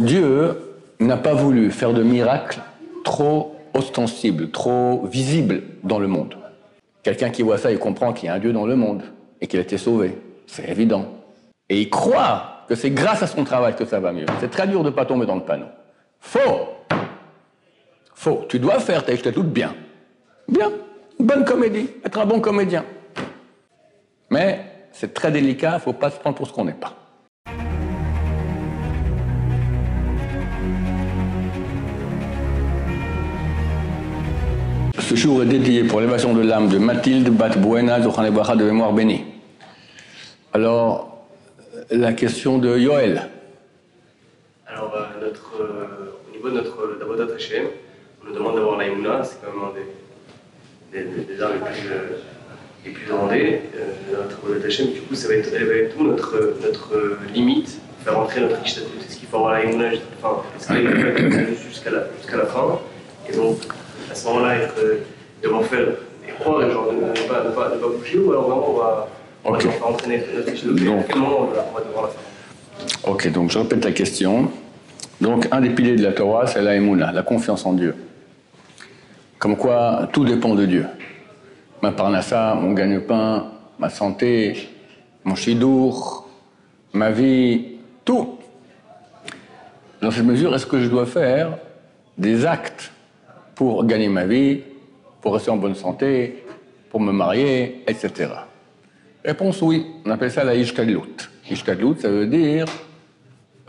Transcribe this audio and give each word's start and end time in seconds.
Dieu 0.00 0.56
n'a 0.98 1.18
pas 1.18 1.34
voulu 1.34 1.70
faire 1.70 1.92
de 1.92 2.02
miracles 2.02 2.60
trop 3.04 3.54
ostensibles, 3.74 4.50
trop 4.50 5.06
visibles 5.06 5.62
dans 5.84 5.98
le 5.98 6.06
monde. 6.06 6.36
Quelqu'un 7.02 7.28
qui 7.28 7.42
voit 7.42 7.58
ça, 7.58 7.70
il 7.70 7.78
comprend 7.78 8.14
qu'il 8.14 8.26
y 8.26 8.28
a 8.30 8.34
un 8.34 8.38
Dieu 8.38 8.54
dans 8.54 8.64
le 8.64 8.76
monde 8.76 9.02
et 9.42 9.46
qu'il 9.46 9.58
a 9.58 9.62
été 9.62 9.76
sauvé. 9.76 10.18
C'est 10.46 10.66
évident. 10.70 11.04
Et 11.68 11.82
il 11.82 11.90
croit 11.90 12.64
que 12.66 12.74
c'est 12.74 12.90
grâce 12.90 13.22
à 13.22 13.26
son 13.26 13.44
travail 13.44 13.76
que 13.76 13.84
ça 13.84 14.00
va 14.00 14.12
mieux. 14.12 14.24
C'est 14.40 14.50
très 14.50 14.66
dur 14.66 14.82
de 14.82 14.88
ne 14.88 14.94
pas 14.94 15.04
tomber 15.04 15.26
dans 15.26 15.34
le 15.34 15.42
panneau. 15.42 15.66
Faux. 16.18 16.68
Faux. 18.14 18.46
Tu 18.48 18.58
dois 18.58 18.80
faire 18.80 19.04
tes 19.04 19.18
tout 19.18 19.42
bien. 19.42 19.74
Bien. 20.48 20.70
bonne 21.18 21.44
comédie. 21.44 21.90
Être 22.06 22.20
un 22.20 22.26
bon 22.26 22.40
comédien. 22.40 22.86
Mais 24.30 24.64
c'est 24.92 25.12
très 25.12 25.30
délicat, 25.30 25.72
il 25.72 25.74
ne 25.74 25.80
faut 25.80 25.92
pas 25.92 26.10
se 26.10 26.18
prendre 26.18 26.36
pour 26.36 26.46
ce 26.46 26.52
qu'on 26.54 26.64
n'est 26.64 26.72
pas. 26.72 26.94
Ce 35.00 35.14
jour 35.16 35.42
est 35.42 35.46
dédié 35.46 35.84
pour 35.84 36.00
l'évasion 36.00 36.34
de 36.34 36.42
l'âme 36.42 36.68
de 36.68 36.78
Mathilde 36.78 37.30
Batbuena 37.30 38.02
Zochanebacha 38.02 38.54
de 38.54 38.64
mémoire 38.64 38.92
bénie. 38.92 39.24
Alors, 40.52 41.24
la 41.90 42.12
question 42.12 42.58
de 42.58 42.78
Yoel. 42.78 43.22
Alors, 44.66 44.94
euh, 44.94 45.26
notre, 45.26 45.62
euh, 45.62 46.12
au 46.28 46.36
niveau 46.36 46.50
de 46.50 46.54
notre 46.54 46.98
d'Avodat 46.98 47.34
Hashem, 47.34 47.64
on 48.22 48.28
nous 48.28 48.34
demande 48.34 48.56
d'avoir 48.56 48.78
l'Aïmouna, 48.78 49.22
c'est 49.24 49.38
quand 49.40 49.52
même 49.52 49.64
un 49.64 49.72
des, 49.74 51.04
des, 51.04 51.08
les 51.08 51.34
plus, 51.34 51.88
euh, 51.90 52.18
les 52.84 52.90
plus 52.92 53.06
demandés. 53.06 53.62
notre 54.12 54.38
Avodat 54.44 54.66
Hashem, 54.66 54.92
du 54.92 55.00
coup, 55.00 55.14
ça 55.14 55.28
va 55.28 55.34
être, 55.34 55.50
elle 55.54 55.64
va 55.64 55.74
être 55.74 55.96
tout 55.96 56.04
notre, 56.04 56.54
notre 56.62 57.16
limite, 57.34 57.80
faire 58.04 58.16
rentrer 58.16 58.40
notre 58.42 58.64
Ishtatout. 58.64 58.88
Est-ce 59.00 59.18
qu'il 59.18 59.28
faut 59.28 59.38
avoir 59.38 59.54
l'Aïmouna 59.54 59.88
enfin, 60.22 60.42
jusqu'à 60.58 61.90
la, 61.90 62.06
jusqu'à 62.18 62.36
la 62.36 62.46
fin? 62.46 62.78
Et 63.28 63.36
donc, 63.36 63.58
à 64.10 64.14
ce 64.14 64.26
moment-là, 64.28 64.56
être, 64.56 64.74
devoir 65.42 65.64
faire 65.64 65.88
et 66.28 66.32
croire 66.40 66.62
et 66.62 66.70
genre, 66.70 66.86
ne, 66.92 66.98
ne, 67.00 67.28
pas, 67.28 67.44
ne, 67.44 67.50
pas, 67.50 67.74
ne 67.74 67.80
pas 67.80 67.88
bouger, 67.88 68.18
ou 68.18 68.30
alors 68.30 68.48
vraiment 68.48 68.70
on 68.70 68.72
va, 68.78 69.08
on 69.44 69.50
Ok. 69.50 69.64
va 69.64 69.72
devoir 69.72 69.90
entraîner 69.90 70.24
notre 70.34 70.52
Ishtatout. 70.52 70.74
Donc- 70.74 71.00
À 71.00 71.02
quel 71.04 71.16
moment 71.18 71.36
on 71.40 71.44
va, 71.54 71.66
on 71.70 71.78
va 71.78 71.84
devoir 71.84 72.04
la 72.04 72.08
faire 72.10 73.10
Ok, 73.12 73.30
donc 73.32 73.50
je 73.50 73.58
répète 73.58 73.84
la 73.84 73.92
question. 73.92 74.50
Donc, 75.20 75.46
un 75.50 75.60
des 75.60 75.70
piliers 75.70 75.96
de 75.96 76.02
la 76.02 76.12
Torah, 76.12 76.46
c'est 76.46 76.62
la 76.62 76.74
Emouna, 76.76 77.12
la 77.12 77.22
confiance 77.22 77.66
en 77.66 77.74
Dieu. 77.74 77.94
Comme 79.38 79.56
quoi, 79.56 80.08
tout 80.12 80.24
dépend 80.24 80.54
de 80.54 80.64
Dieu. 80.64 80.86
Ma 81.82 81.92
parnassa, 81.92 82.54
mon 82.54 82.72
gagne-pain, 82.72 83.46
ma 83.78 83.90
santé, 83.90 84.68
mon 85.24 85.34
chidour, 85.34 86.26
ma 86.94 87.10
vie, 87.10 87.76
tout. 88.04 88.38
Dans 90.00 90.10
cette 90.10 90.24
mesure, 90.24 90.54
est-ce 90.54 90.66
que 90.66 90.80
je 90.80 90.88
dois 90.88 91.06
faire 91.06 91.58
des 92.16 92.46
actes 92.46 92.90
pour 93.60 93.84
gagner 93.84 94.08
ma 94.08 94.24
vie, 94.24 94.62
pour 95.20 95.34
rester 95.34 95.50
en 95.50 95.58
bonne 95.58 95.74
santé, 95.74 96.44
pour 96.88 96.98
me 96.98 97.12
marier, 97.12 97.84
etc. 97.86 98.30
Réponse 99.22 99.60
oui, 99.60 99.84
on 100.06 100.10
appelle 100.10 100.30
ça 100.30 100.44
la 100.44 100.54
ishkadlout. 100.54 101.28
Ishkadlout, 101.50 101.96
ça 101.98 102.08
veut 102.08 102.26
dire 102.26 102.64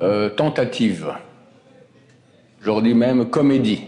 euh, 0.01 0.29
tentative. 0.29 1.11
J'aurais 2.61 2.93
même 2.93 3.29
comédie. 3.29 3.83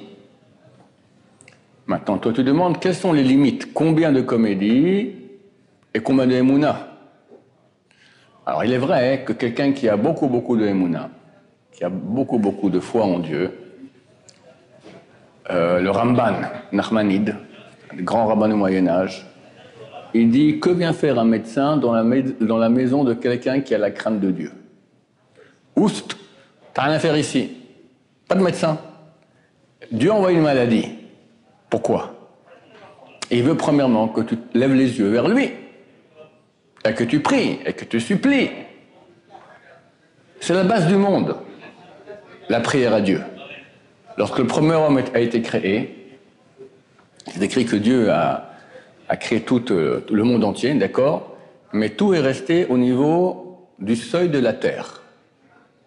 Maintenant, 1.87 2.17
toi, 2.17 2.33
tu 2.33 2.43
demandes 2.43 2.81
quelles 2.81 2.95
sont 2.95 3.13
les 3.13 3.23
limites, 3.23 3.73
combien 3.73 4.11
de 4.11 4.19
comédie 4.19 5.11
et 5.93 5.99
combien 6.01 6.27
de 6.27 6.33
Emouna? 6.33 6.97
Alors, 8.45 8.65
il 8.65 8.73
est 8.73 8.77
vrai 8.77 9.23
que 9.25 9.31
quelqu'un 9.31 9.71
qui 9.71 9.87
a 9.87 9.95
beaucoup, 9.95 10.27
beaucoup 10.27 10.57
de 10.57 10.65
Emouna, 10.65 11.09
qui 11.71 11.85
a 11.85 11.89
beaucoup, 11.89 12.39
beaucoup 12.39 12.69
de 12.69 12.81
foi 12.81 13.05
en 13.05 13.19
Dieu, 13.19 13.51
euh, 15.49 15.79
le 15.79 15.89
Ramban, 15.89 16.35
Nachmanide, 16.71 17.35
le 17.95 18.03
grand 18.03 18.27
rabbin 18.27 18.47
du 18.47 18.55
Moyen-Âge, 18.55 19.25
il 20.13 20.29
dit 20.29 20.59
Que 20.59 20.69
vient 20.69 20.93
faire 20.93 21.19
un 21.19 21.25
médecin 21.25 21.77
dans 21.77 21.93
la, 21.93 22.03
dans 22.39 22.57
la 22.57 22.69
maison 22.69 23.03
de 23.03 23.13
quelqu'un 23.13 23.61
qui 23.61 23.73
a 23.73 23.77
la 23.77 23.91
crainte 23.91 24.19
de 24.19 24.31
Dieu? 24.31 24.51
Oust, 25.75 26.15
t'as 26.73 26.83
rien 26.83 26.93
à 26.93 26.99
faire 26.99 27.17
ici. 27.17 27.51
Pas 28.27 28.35
de 28.35 28.43
médecin. 28.43 28.77
Dieu 29.91 30.11
envoie 30.11 30.31
une 30.31 30.41
maladie. 30.41 30.87
Pourquoi? 31.69 32.13
Il 33.31 33.43
veut 33.43 33.55
premièrement 33.55 34.07
que 34.07 34.21
tu 34.21 34.37
lèves 34.53 34.73
les 34.73 34.99
yeux 34.99 35.09
vers 35.09 35.27
lui, 35.27 35.51
et 36.85 36.93
que 36.93 37.03
tu 37.03 37.19
pries, 37.19 37.59
et 37.65 37.73
que 37.73 37.85
tu 37.85 37.99
supplies. 37.99 38.51
C'est 40.39 40.53
la 40.53 40.63
base 40.63 40.87
du 40.87 40.95
monde, 40.95 41.35
la 42.49 42.59
prière 42.59 42.93
à 42.93 43.01
Dieu. 43.01 43.21
Lorsque 44.17 44.39
le 44.39 44.47
premier 44.47 44.75
homme 44.75 45.01
a 45.13 45.19
été 45.19 45.41
créé, 45.41 46.03
c'est 47.31 47.41
écrit 47.41 47.65
que 47.65 47.75
Dieu 47.75 48.11
a, 48.11 48.49
créé 49.19 49.43
euh, 49.71 49.99
tout 50.01 50.15
le 50.15 50.23
monde 50.23 50.43
entier, 50.43 50.73
d'accord? 50.73 51.35
Mais 51.71 51.89
tout 51.89 52.13
est 52.13 52.19
resté 52.19 52.65
au 52.67 52.77
niveau 52.77 53.69
du 53.79 53.95
seuil 53.95 54.29
de 54.29 54.39
la 54.39 54.53
terre. 54.53 55.01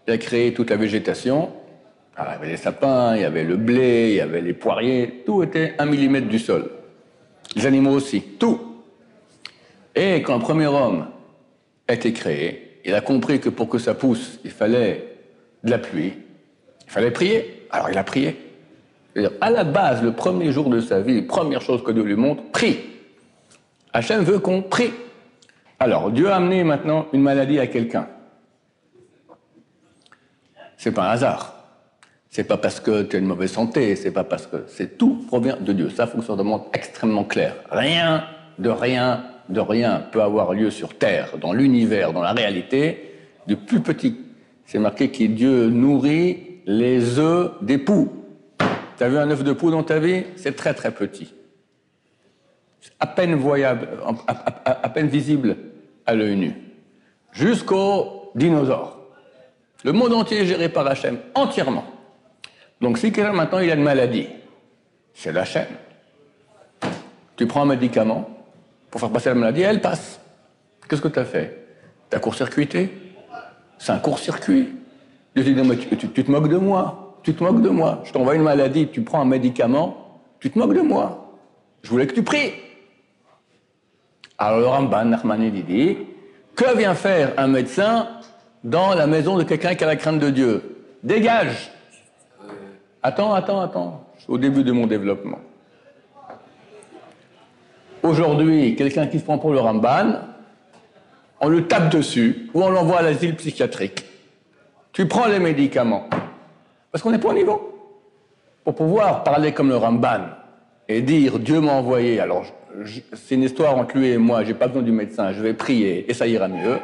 Il 0.06 0.12
a 0.12 0.18
créé 0.18 0.52
toute 0.52 0.70
la 0.70 0.76
végétation. 0.76 1.50
Il 2.18 2.24
y 2.24 2.34
avait 2.34 2.48
les 2.48 2.56
sapins, 2.56 3.14
il 3.14 3.22
y 3.22 3.24
avait 3.24 3.44
le 3.44 3.56
blé, 3.56 4.10
il 4.10 4.16
y 4.16 4.20
avait 4.20 4.40
les 4.40 4.54
poiriers. 4.54 5.22
Tout 5.24 5.42
était 5.42 5.74
un 5.78 5.86
millimètre 5.86 6.28
du 6.28 6.38
sol. 6.38 6.70
Les 7.54 7.66
animaux 7.66 7.92
aussi, 7.92 8.22
tout. 8.22 8.60
Et 9.94 10.22
quand 10.22 10.36
le 10.36 10.42
premier 10.42 10.66
homme 10.66 11.06
a 11.88 11.94
été 11.94 12.12
créé, 12.12 12.80
il 12.84 12.94
a 12.94 13.00
compris 13.00 13.40
que 13.40 13.48
pour 13.48 13.68
que 13.68 13.78
ça 13.78 13.94
pousse, 13.94 14.40
il 14.44 14.50
fallait 14.50 15.16
de 15.62 15.70
la 15.70 15.78
pluie, 15.78 16.14
il 16.86 16.90
fallait 16.90 17.10
prier. 17.10 17.55
Alors 17.70 17.90
il 17.90 17.98
a 17.98 18.04
prié. 18.04 18.36
À 19.40 19.50
la 19.50 19.64
base, 19.64 20.02
le 20.02 20.12
premier 20.12 20.52
jour 20.52 20.68
de 20.68 20.80
sa 20.80 21.00
vie, 21.00 21.22
première 21.22 21.62
chose 21.62 21.82
que 21.82 21.90
Dieu 21.90 22.02
lui 22.02 22.16
montre, 22.16 22.42
prie. 22.52 22.78
Hachem 23.92 24.22
veut 24.22 24.38
qu'on 24.38 24.62
prie. 24.62 24.92
Alors, 25.78 26.10
Dieu 26.10 26.30
a 26.30 26.36
amené 26.36 26.64
maintenant 26.64 27.06
une 27.14 27.22
maladie 27.22 27.58
à 27.58 27.66
quelqu'un. 27.66 28.08
C'est 30.76 30.92
pas 30.92 31.08
un 31.08 31.12
hasard. 31.12 31.54
C'est 32.28 32.44
pas 32.44 32.58
parce 32.58 32.80
que 32.80 33.02
tu 33.04 33.16
as 33.16 33.18
une 33.18 33.26
mauvaise 33.26 33.52
santé, 33.52 33.96
c'est 33.96 34.10
pas 34.10 34.24
parce 34.24 34.46
que. 34.46 34.64
C'est 34.68 34.98
tout 34.98 35.24
provient 35.26 35.56
de 35.58 35.72
Dieu. 35.72 35.88
Ça, 35.88 36.06
faut 36.06 36.18
que 36.18 36.24
ça 36.24 36.36
demande 36.36 36.64
extrêmement 36.74 37.24
clair. 37.24 37.54
Rien 37.70 38.24
de 38.58 38.68
rien 38.68 39.24
de 39.48 39.60
rien 39.60 40.04
peut 40.10 40.22
avoir 40.22 40.52
lieu 40.52 40.70
sur 40.70 40.96
Terre, 40.96 41.38
dans 41.40 41.52
l'univers, 41.52 42.12
dans 42.12 42.22
la 42.22 42.32
réalité, 42.32 43.12
du 43.46 43.56
plus 43.56 43.80
petit. 43.80 44.16
C'est 44.64 44.78
marqué 44.78 45.08
que 45.10 45.24
Dieu 45.24 45.68
nourrit 45.68 46.45
les 46.66 47.18
œufs 47.18 47.52
des 47.62 47.78
poux. 47.78 48.12
Tu 48.98 49.04
as 49.04 49.08
vu 49.08 49.18
un 49.18 49.30
œuf 49.30 49.44
de 49.44 49.52
poux 49.52 49.70
dans 49.70 49.84
ta 49.84 49.98
vie? 49.98 50.24
C'est 50.36 50.56
très 50.56 50.74
très 50.74 50.90
petit. 50.90 51.32
À 52.98 53.06
peine 53.06 53.34
voyable, 53.34 53.88
à, 54.64 54.88
peine 54.88 55.08
visible 55.08 55.56
à 56.04 56.14
l'œil 56.14 56.36
nu. 56.36 56.54
Jusqu'aux 57.32 58.30
dinosaures. 58.34 58.98
Le 59.84 59.92
monde 59.92 60.12
entier 60.12 60.40
est 60.40 60.46
géré 60.46 60.68
par 60.68 60.86
Hachem, 60.86 61.18
entièrement. 61.34 61.84
Donc 62.80 62.98
si 62.98 63.12
quelqu'un 63.12 63.32
maintenant 63.32 63.58
il 63.58 63.70
a 63.70 63.74
une 63.74 63.82
maladie, 63.82 64.28
c'est 65.14 65.32
l'Hachem. 65.32 65.66
Tu 67.36 67.46
prends 67.46 67.62
un 67.62 67.66
médicament 67.66 68.28
pour 68.90 69.00
faire 69.00 69.10
passer 69.10 69.28
la 69.28 69.34
maladie, 69.34 69.62
elle 69.62 69.80
passe. 69.80 70.20
Qu'est-ce 70.88 71.02
que 71.02 71.08
tu 71.08 71.18
as 71.18 71.24
fait? 71.24 71.66
Tu 72.10 72.16
as 72.16 72.20
court-circuité 72.20 72.90
C'est 73.78 73.92
un 73.92 73.98
court-circuit. 73.98 74.68
Je 75.36 75.42
te 75.42 75.48
dis, 75.50 75.54
non, 75.54 75.64
mais 75.66 75.76
tu, 75.76 75.86
te 76.08 76.30
moques 76.30 76.48
de 76.48 76.56
moi. 76.56 77.18
Tu 77.22 77.34
te 77.34 77.44
moques 77.44 77.60
de 77.60 77.68
moi. 77.68 78.00
Je 78.04 78.12
t'envoie 78.12 78.34
une 78.36 78.42
maladie, 78.42 78.88
tu 78.88 79.02
prends 79.02 79.20
un 79.20 79.26
médicament, 79.26 80.22
tu 80.40 80.50
te 80.50 80.58
moques 80.58 80.74
de 80.74 80.80
moi. 80.80 81.30
Je 81.82 81.90
voulais 81.90 82.06
que 82.06 82.14
tu 82.14 82.22
pries. 82.22 82.52
Alors 84.38 84.60
le 84.60 84.66
Ramban, 84.66 85.04
Nachmani, 85.04 85.52
il 85.54 85.64
dit 85.64 85.98
Que 86.54 86.76
vient 86.76 86.94
faire 86.94 87.34
un 87.36 87.48
médecin 87.48 88.08
dans 88.64 88.94
la 88.94 89.06
maison 89.06 89.36
de 89.36 89.42
quelqu'un 89.42 89.74
qui 89.74 89.84
a 89.84 89.86
la 89.86 89.96
crainte 89.96 90.20
de 90.20 90.30
Dieu? 90.30 90.84
Dégage 91.02 91.70
Attends, 93.02 93.34
attends, 93.34 93.60
attends. 93.60 94.06
Au 94.28 94.38
début 94.38 94.64
de 94.64 94.72
mon 94.72 94.86
développement. 94.86 95.38
Aujourd'hui, 98.02 98.74
quelqu'un 98.74 99.06
qui 99.06 99.18
se 99.18 99.24
prend 99.24 99.38
pour 99.38 99.52
le 99.52 99.60
Ramban, 99.60 100.14
on 101.40 101.48
le 101.48 101.66
tape 101.66 101.90
dessus 101.90 102.48
ou 102.54 102.62
on 102.62 102.70
l'envoie 102.70 103.00
à 103.00 103.02
l'asile 103.02 103.36
psychiatrique. 103.36 104.04
Tu 104.96 105.04
prends 105.04 105.26
les 105.26 105.38
médicaments. 105.38 106.08
Parce 106.90 107.02
qu'on 107.02 107.10
n'est 107.10 107.18
pas 107.18 107.28
au 107.28 107.34
niveau. 107.34 108.00
Pour 108.64 108.74
pouvoir 108.74 109.24
parler 109.24 109.52
comme 109.52 109.68
le 109.68 109.76
Ramban 109.76 110.22
et 110.88 111.02
dire 111.02 111.38
Dieu 111.38 111.60
m'a 111.60 111.72
envoyé, 111.72 112.18
alors 112.18 112.44
c'est 113.12 113.34
une 113.34 113.42
histoire 113.42 113.76
entre 113.76 113.98
lui 113.98 114.08
et 114.08 114.16
moi, 114.16 114.42
j'ai 114.42 114.54
pas 114.54 114.68
besoin 114.68 114.80
du 114.80 114.92
médecin, 114.92 115.34
je 115.34 115.42
vais 115.42 115.52
prier 115.52 116.10
et 116.10 116.14
ça 116.14 116.26
ira 116.26 116.48
mieux. 116.48 116.78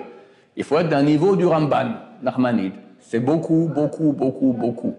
Il 0.57 0.63
faut 0.63 0.79
être 0.79 0.91
d'un 0.91 1.03
niveau 1.03 1.37
du 1.37 1.47
Ramban, 1.47 1.95
Narmanide. 2.23 2.75
C'est 3.01 3.19
beaucoup, 3.19 3.71
beaucoup, 3.75 4.13
beaucoup, 4.13 4.53
beaucoup. 4.53 4.95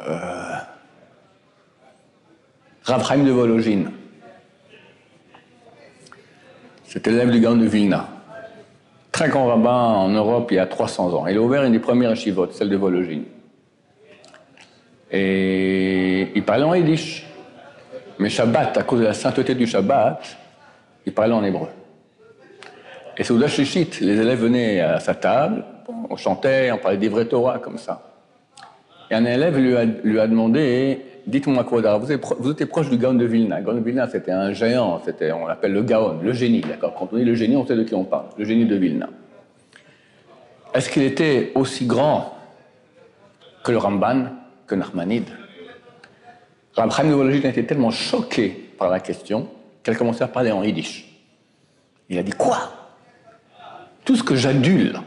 Euh... 0.00 0.56
De 2.88 3.30
Vologine. 3.30 3.90
C'était 6.84 7.10
l'élève 7.10 7.30
du 7.30 7.40
Gaon 7.40 7.56
de 7.56 7.66
Vilna. 7.66 8.08
Très 9.20 9.28
grand 9.28 9.48
rabbin 9.48 9.70
en 9.70 10.08
Europe 10.08 10.50
il 10.50 10.54
y 10.54 10.58
a 10.58 10.64
300 10.64 11.12
ans. 11.12 11.26
Il 11.26 11.36
a 11.36 11.42
ouvert 11.42 11.62
une 11.64 11.72
des 11.72 11.78
premières 11.78 12.16
chivotes, 12.16 12.54
celle 12.54 12.70
de 12.70 12.76
Vologine. 12.78 13.24
Et 15.10 16.32
il 16.34 16.42
parlait 16.42 16.64
en 16.64 16.74
yiddish. 16.74 17.26
Mais 18.18 18.30
Shabbat, 18.30 18.78
à 18.78 18.82
cause 18.82 19.00
de 19.00 19.04
la 19.04 19.12
sainteté 19.12 19.54
du 19.54 19.66
Shabbat, 19.66 20.22
il 21.04 21.12
parlait 21.12 21.34
en 21.34 21.44
hébreu. 21.44 21.68
Et 23.18 23.22
c'est 23.22 23.34
au 23.34 23.36
Dashishit, 23.36 24.00
les 24.00 24.18
élèves 24.18 24.40
venaient 24.40 24.80
à 24.80 25.00
sa 25.00 25.14
table, 25.14 25.66
on 26.08 26.16
chantait, 26.16 26.72
on 26.72 26.78
parlait 26.78 26.96
des 26.96 27.10
vrais 27.10 27.28
comme 27.62 27.76
ça. 27.76 28.00
Et 29.10 29.14
un 29.14 29.26
élève 29.26 29.58
lui 29.58 30.18
a 30.18 30.26
demandé 30.26 30.98
Dites-moi 31.30 31.62
quoi 31.62 31.96
vous, 31.96 32.50
étiez 32.50 32.66
proche 32.66 32.90
du 32.90 32.98
Gaon 32.98 33.14
de 33.14 33.24
Vilna. 33.24 33.60
Gaon 33.60 33.74
de 33.74 33.80
Vilna, 33.80 34.08
c'était 34.08 34.32
un 34.32 34.52
géant, 34.52 35.00
c'était, 35.04 35.30
on 35.30 35.46
l'appelle 35.46 35.72
le 35.72 35.82
Gaon, 35.82 36.18
le 36.20 36.32
génie, 36.32 36.60
d'accord? 36.60 36.92
Quand 36.98 37.08
on 37.12 37.16
dit 37.16 37.24
le 37.24 37.36
génie, 37.36 37.56
on 37.56 37.64
sait 37.64 37.76
de 37.76 37.84
qui 37.84 37.94
on 37.94 38.02
parle, 38.02 38.26
le 38.36 38.44
génie 38.44 38.66
de 38.66 38.74
Vilna. 38.74 39.08
Est-ce 40.74 40.90
qu'il 40.90 41.04
était 41.04 41.52
aussi 41.54 41.86
grand 41.86 42.34
que 43.62 43.70
le 43.70 43.78
Ramban, 43.78 44.26
que 44.66 44.74
Nachmanide 44.74 45.28
Rabbi 46.74 46.92
Chaim 46.92 47.30
a 47.44 47.48
été 47.48 47.64
tellement 47.64 47.90
choqué 47.90 48.48
par 48.76 48.90
la 48.90 48.98
question 48.98 49.48
qu'elle 49.84 49.96
commençait 49.96 50.24
à 50.24 50.28
parler 50.28 50.50
en 50.50 50.64
yiddish. 50.64 51.06
Il 52.08 52.18
a 52.18 52.24
dit 52.24 52.32
Quoi? 52.32 52.58
Tout 54.04 54.16
ce 54.16 54.24
que 54.24 54.34
j'adule, 54.34 54.98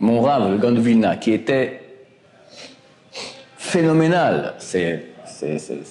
mon 0.00 0.20
Rav, 0.20 0.60
le 0.60 0.80
Vilna, 0.80 1.16
qui 1.16 1.32
était 1.32 1.80
phénoménal, 3.56 4.54
c'est 4.58 5.06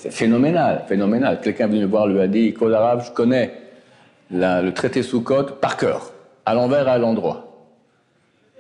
phénoménal, 0.10 0.84
phénoménal. 0.88 1.40
Quelqu'un 1.42 1.66
est 1.66 1.70
venu 1.70 1.82
me 1.82 1.88
voir, 1.88 2.08
lui 2.08 2.20
a 2.20 2.28
dit 2.28 2.54
Code 2.54 2.74
arabe, 2.74 3.04
je 3.06 3.12
connais 3.12 3.54
le 4.32 4.70
traité 4.72 5.04
sous 5.04 5.22
code 5.22 5.60
par 5.60 5.78
cœur, 5.78 6.12
à 6.46 6.54
l'envers 6.54 6.88
et 6.88 6.92
à 6.92 6.98
l'endroit. 6.98 7.48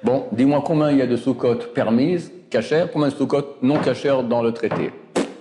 Bon, 0.03 0.25
dis-moi 0.31 0.61
combien 0.65 0.91
il 0.91 0.97
y 0.97 1.01
a 1.01 1.07
de 1.07 1.15
sous-cotes 1.15 1.73
permises, 1.73 2.31
cachères, 2.49 2.91
combien 2.91 3.07
de 3.07 3.13
sous-cotes 3.13 3.63
non 3.63 3.79
cachères 3.79 4.23
dans 4.23 4.43
le 4.43 4.51
traité? 4.51 4.91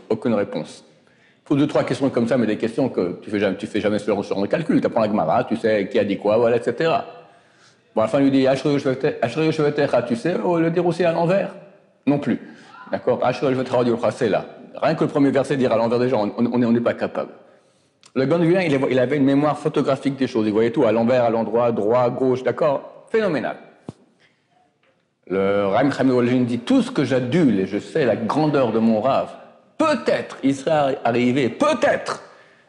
Aucune 0.08 0.34
réponse. 0.34 0.84
Il 1.44 1.48
faut 1.48 1.56
deux, 1.56 1.66
trois 1.66 1.84
questions 1.84 2.10
comme 2.10 2.26
ça, 2.26 2.38
mais 2.38 2.46
des 2.46 2.56
questions 2.56 2.88
que 2.88 3.20
tu 3.22 3.30
fais 3.30 3.38
jamais, 3.38 3.56
tu 3.56 3.66
fais 3.66 3.80
jamais 3.80 3.98
sur, 3.98 4.16
le 4.16 4.46
calcul. 4.46 4.80
Tu 4.80 4.86
apprends 4.86 5.02
la 5.02 5.08
Gemara, 5.08 5.44
tu 5.44 5.56
sais 5.56 5.88
qui 5.88 5.98
a 5.98 6.04
dit 6.04 6.16
quoi, 6.16 6.38
voilà, 6.38 6.56
etc. 6.56 6.90
Bon, 7.94 8.00
à 8.00 8.04
la 8.04 8.08
fin, 8.08 8.18
il 8.18 8.24
lui 8.24 8.30
dit 8.30 8.46
tu 10.08 10.16
sais, 10.16 10.34
oh, 10.42 10.58
le 10.58 10.70
dire 10.70 10.86
aussi 10.86 11.04
à 11.04 11.12
l'envers 11.12 11.54
Non 12.06 12.18
plus. 12.18 12.40
D'accord? 12.90 13.20
C'est 14.10 14.28
là. 14.28 14.46
Rien 14.80 14.94
que 14.94 15.04
le 15.04 15.10
premier 15.10 15.30
verset 15.30 15.56
dire 15.56 15.72
à 15.72 15.76
l'envers 15.76 15.98
des 15.98 16.08
gens, 16.08 16.30
on 16.36 16.58
n'est 16.58 16.80
pas 16.80 16.94
capable. 16.94 17.32
Le 18.14 18.24
Gondouin, 18.26 18.60
il 18.62 18.98
avait 18.98 19.16
une 19.16 19.24
mémoire 19.24 19.58
photographique 19.58 20.16
des 20.16 20.26
choses. 20.26 20.46
Il 20.46 20.52
voyait 20.52 20.70
tout 20.70 20.84
à 20.84 20.92
l'envers, 20.92 21.24
à 21.24 21.30
l'endroit, 21.30 21.72
droit, 21.72 22.08
gauche, 22.10 22.42
d'accord? 22.42 23.04
Phénoménal. 23.10 23.56
Le 25.28 25.66
Raim 25.66 25.90
Khamil 25.90 26.46
dit 26.46 26.60
tout 26.60 26.82
ce 26.82 26.90
que 26.90 27.04
j'adule 27.04 27.60
et 27.60 27.66
je 27.66 27.78
sais 27.78 28.04
la 28.04 28.16
grandeur 28.16 28.72
de 28.72 28.78
mon 28.78 29.00
Rav, 29.00 29.28
peut-être 29.76 30.38
il 30.42 30.54
serait 30.54 30.98
arrivé, 31.04 31.48
peut-être, 31.48 32.22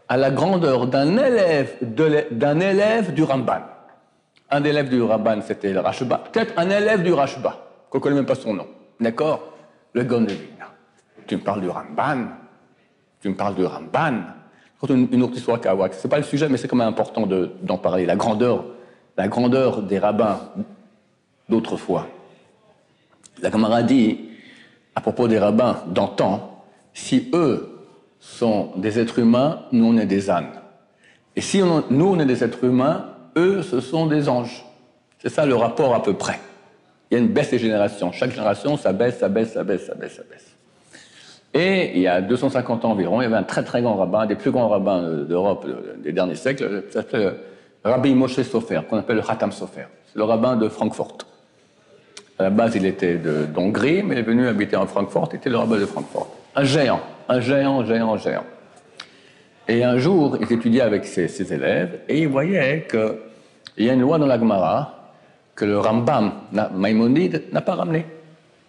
à 0.10 0.18
la 0.18 0.32
grandeur 0.32 0.88
d'un 0.88 1.18
élève, 1.18 1.76
d'un 1.82 2.60
élève 2.60 3.14
du 3.14 3.24
Ramban. 3.24 3.62
Un 4.50 4.64
élève 4.64 4.90
du 4.90 5.02
Ramban, 5.02 5.42
c'était 5.46 5.72
le 5.72 5.82
Rashba. 5.82 6.24
Peut-être 6.32 6.54
un 6.58 6.70
élève 6.70 7.04
du 7.04 7.14
Rashba, 7.14 7.58
qu'on 7.90 8.00
ne 8.00 8.04
connaît 8.04 8.16
même 8.16 8.26
pas 8.26 8.36
son 8.36 8.54
nom. 8.54 8.68
D'accord? 9.00 9.54
Le 9.94 10.04
Gondelina. 10.04 10.57
Tu 11.28 11.36
me 11.36 11.42
parles 11.42 11.62
du 11.62 11.70
Ramban 11.70 12.28
Tu 13.22 13.30
me 13.30 13.36
parles 13.36 13.56
du 13.56 13.66
Ramban 13.66 14.24
une, 14.90 15.08
une 15.12 15.24
autre 15.24 15.36
histoire 15.36 15.60
qu'à 15.60 15.72
avoir. 15.72 15.94
Ce 15.94 16.06
n'est 16.06 16.10
pas 16.10 16.18
le 16.18 16.24
sujet, 16.24 16.48
mais 16.50 16.58
c'est 16.58 16.68
quand 16.68 16.76
même 16.76 16.88
important 16.88 17.28
d'en 17.28 17.78
parler. 17.78 18.06
La 18.06 18.16
grandeur, 18.16 18.66
la 19.18 19.28
grandeur 19.28 19.82
des 19.82 20.00
rabbins 20.00 20.40
d'autrefois. 21.50 22.08
La 23.42 23.50
camarade 23.50 23.88
dit, 23.88 24.20
à 24.96 25.02
propos 25.02 25.28
des 25.28 25.40
rabbins 25.40 25.84
d'antan, 25.88 26.64
si 26.94 27.30
eux 27.34 27.74
sont 28.20 28.72
des 28.78 29.00
êtres 29.00 29.20
humains, 29.20 29.62
nous 29.72 29.86
on 29.86 29.98
est 29.98 30.06
des 30.06 30.30
ânes. 30.30 30.52
Et 31.36 31.42
si 31.42 31.62
nous 31.62 32.06
on 32.06 32.20
est 32.20 32.26
des 32.26 32.44
êtres 32.44 32.64
humains, 32.64 33.14
eux 33.38 33.62
ce 33.62 33.80
sont 33.80 34.08
des 34.08 34.28
anges. 34.28 34.66
C'est 35.20 35.30
ça 35.30 35.46
le 35.46 35.56
rapport 35.56 35.94
à 35.94 36.02
peu 36.02 36.14
près. 36.14 36.40
Il 37.10 37.14
y 37.14 37.18
a 37.18 37.24
une 37.24 37.30
baisse 37.30 37.52
des 37.52 37.60
générations. 37.60 38.12
Chaque 38.12 38.32
génération, 38.32 38.76
ça 38.76 38.92
baisse, 38.92 39.20
ça 39.20 39.30
baisse, 39.30 39.54
ça 39.54 39.64
baisse, 39.64 39.86
ça 39.86 39.94
baisse, 39.94 40.16
ça 40.16 40.24
baisse. 40.30 40.57
Et 41.54 41.92
il 41.96 42.02
y 42.02 42.08
a 42.08 42.22
250 42.22 42.86
ans 42.86 42.92
environ, 42.92 43.22
il 43.22 43.24
y 43.24 43.28
avait 43.28 43.36
un 43.36 43.44
très 43.44 43.64
très 43.64 43.82
grand 43.82 43.96
rabbin, 43.96 44.20
un 44.20 44.26
des 44.26 44.36
plus 44.36 44.52
grands 44.52 44.70
rabbins 44.70 45.24
d'Europe 45.28 45.66
des 46.04 46.12
derniers 46.12 46.36
siècles, 46.36 46.84
qui 46.88 46.94
s'appelle 46.94 47.36
Rabbi 47.84 48.14
Moshe 48.14 48.42
Sofer, 48.42 48.82
qu'on 48.88 48.98
appelle 48.98 49.16
le 49.16 49.22
Khatam 49.22 49.52
Sofer. 49.52 49.86
C'est 50.08 50.18
le 50.18 50.24
rabbin 50.24 50.56
de 50.56 50.68
Francfort. 50.68 51.18
À 52.40 52.44
la 52.44 52.50
base, 52.50 52.76
il 52.76 52.86
était 52.86 53.16
d'Hongrie, 53.16 54.04
mais 54.04 54.16
il 54.16 54.20
est 54.20 54.24
venu 54.24 54.48
habiter 54.48 54.76
en 54.76 54.86
Francfort, 54.86 55.30
il 55.32 55.38
était 55.38 55.50
le 55.50 55.58
rabbin 55.58 55.78
de 55.78 55.86
Francfort. 55.86 56.28
Un 56.56 56.64
géant, 56.64 57.00
un 57.30 57.40
géant, 57.40 57.84
géant, 57.86 58.18
géant. 58.18 58.44
Et 59.68 59.84
un 59.84 59.98
jour, 59.98 60.38
il 60.40 60.52
étudiait 60.52 60.82
avec 60.82 61.06
ses, 61.06 61.54
élèves 61.54 62.00
et 62.08 62.22
il 62.22 62.28
voyait 62.28 62.88
qu'il 62.90 63.86
y 63.86 63.90
a 63.90 63.94
une 63.94 64.02
loi 64.02 64.18
dans 64.18 64.26
la 64.26 64.40
Gemara 64.40 65.12
que 65.56 65.66
le 65.66 65.80
Rambam, 65.80 66.32
Maïmonide, 66.74 67.44
n'a 67.52 67.62
pas 67.62 67.76
ramené. 67.76 68.06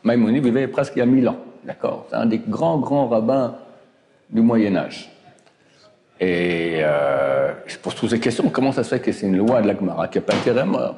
Maïmonide 0.03 0.45
vivait 0.45 0.67
presque 0.67 0.95
il 0.97 1.01
y 1.01 1.03
a 1.03 1.07
mille 1.07 1.29
ans, 1.29 1.39
d'accord 1.65 2.07
C'est 2.11 2.17
un 2.17 2.27
des 2.27 2.39
grands, 2.39 2.79
grands 2.79 3.09
rabbins 3.09 3.55
du 4.31 4.41
Moyen-Âge. 4.41 5.11
Et 6.21 6.81
euh, 6.83 7.53
je 7.67 7.79
pose 7.79 7.95
toutes 7.95 8.11
ces 8.11 8.21
questions. 8.21 8.49
Comment 8.51 8.73
ça 8.73 8.83
se 8.83 8.89
fait 8.89 9.01
que 9.01 9.13
c'est 9.13 9.27
une 9.27 9.37
loi 9.37 9.63
de 9.63 9.69
la 9.69 9.77
Gemara 9.77 10.09
qui 10.09 10.19
n'a 10.19 10.23
pas 10.23 10.35
été 10.35 10.53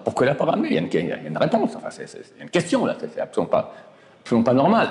Pourquoi 0.04 0.26
elle 0.26 0.32
n'a 0.32 0.38
pas 0.38 0.46
ramené 0.46 0.68
il 0.68 0.74
y, 0.74 1.12
a 1.12 1.16
une, 1.16 1.36
réponse. 1.36 1.76
Enfin, 1.76 1.90
c'est, 1.90 2.06
une 2.40 2.48
question, 2.48 2.86
là. 2.86 2.96
C'est 2.98 3.20
absolument 3.20 3.50
pas, 3.50 3.74
absolument 4.22 4.44
pas 4.44 4.54
normal. 4.54 4.88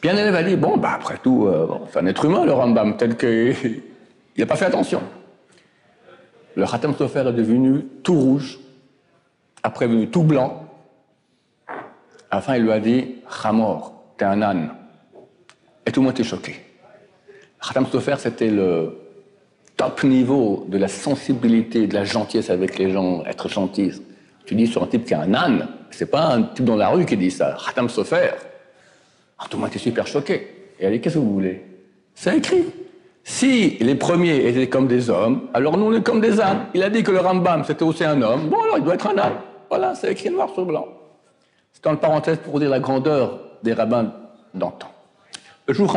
Puis 0.00 0.10
un 0.10 0.16
élève 0.16 0.34
a 0.34 0.42
dit 0.42 0.56
Bon, 0.56 0.76
bah, 0.76 0.92
après 0.96 1.16
tout, 1.22 1.46
euh, 1.46 1.66
c'est 1.90 1.98
un 1.98 2.06
être 2.06 2.24
humain, 2.26 2.44
le 2.44 2.52
Rambam. 2.52 2.96
Peut-être 2.96 3.16
qu'il 3.16 3.82
n'a 4.38 4.46
pas 4.46 4.56
fait 4.56 4.66
attention. 4.66 5.00
Le 6.54 6.66
Khatam 6.66 6.94
Sofer 6.94 7.20
est 7.20 7.32
devenu 7.32 7.86
tout 8.02 8.18
rouge, 8.18 8.58
après 9.62 9.86
devenu 9.86 10.08
tout 10.08 10.24
blanc. 10.24 10.64
À 12.30 12.36
la 12.36 12.42
fin, 12.42 12.56
il 12.56 12.64
lui 12.64 12.72
a 12.72 12.80
dit 12.80 13.16
Chamor, 13.42 13.99
t'es 14.20 14.26
un 14.26 14.42
âne. 14.42 14.68
Et 15.86 15.90
tout 15.90 16.00
le 16.00 16.04
monde 16.04 16.14
était 16.14 16.28
choqué. 16.28 16.56
Khatam 17.66 17.86
Sofer, 17.86 18.16
c'était 18.18 18.50
le 18.50 18.98
top 19.78 20.04
niveau 20.04 20.66
de 20.68 20.76
la 20.76 20.88
sensibilité, 20.88 21.86
de 21.86 21.94
la 21.94 22.04
gentillesse 22.04 22.50
avec 22.50 22.78
les 22.78 22.90
gens, 22.92 23.24
être 23.24 23.48
gentil. 23.48 23.92
Tu 24.44 24.54
dis 24.54 24.66
sur 24.66 24.82
un 24.82 24.86
type 24.86 25.06
qui 25.06 25.14
est 25.14 25.16
un 25.16 25.32
âne, 25.32 25.68
c'est 25.90 26.10
pas 26.10 26.34
un 26.34 26.42
type 26.42 26.66
dans 26.66 26.76
la 26.76 26.90
rue 26.90 27.06
qui 27.06 27.16
dit 27.16 27.30
ça. 27.30 27.56
Khatam 27.64 27.88
Sofer. 27.88 28.32
Alors, 29.38 29.48
tout 29.48 29.56
le 29.56 29.62
monde 29.62 29.70
était 29.70 29.78
super 29.78 30.06
choqué. 30.06 30.74
Et 30.78 30.90
dit 30.90 31.00
Qu'est-ce 31.00 31.14
que 31.14 31.20
vous 31.20 31.32
voulez? 31.32 31.64
C'est 32.14 32.36
écrit. 32.36 32.64
Si 33.24 33.78
les 33.80 33.94
premiers 33.94 34.46
étaient 34.48 34.68
comme 34.68 34.86
des 34.86 35.08
hommes, 35.08 35.48
alors 35.54 35.78
nous 35.78 35.86
on 35.86 35.92
est 35.94 36.02
comme 36.02 36.20
des 36.20 36.40
ânes. 36.40 36.66
Il 36.74 36.82
a 36.82 36.90
dit 36.90 37.02
que 37.02 37.10
le 37.10 37.20
Rambam 37.20 37.64
c'était 37.64 37.84
aussi 37.84 38.02
un 38.02 38.20
homme, 38.22 38.48
bon 38.48 38.60
alors 38.62 38.78
il 38.78 38.84
doit 38.84 38.94
être 38.94 39.06
un 39.06 39.18
âne. 39.18 39.34
Voilà, 39.68 39.94
c'est 39.94 40.10
écrit 40.10 40.30
noir 40.30 40.48
sur 40.52 40.64
blanc. 40.64 40.88
C'est 41.72 41.86
en 41.86 41.96
parenthèse 41.96 42.38
pour 42.38 42.58
dire 42.58 42.70
la 42.70 42.80
grandeur 42.80 43.49
des 43.62 43.72
rabbins 43.72 44.12
d'antan. 44.54 44.88
Jour 45.68 45.96